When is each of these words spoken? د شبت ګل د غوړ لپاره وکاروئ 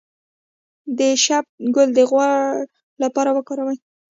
د 0.97 0.99
شبت 1.23 1.53
ګل 1.75 1.89
د 1.95 1.99
غوړ 2.09 2.31
لپاره 3.03 3.29
وکاروئ 3.33 3.77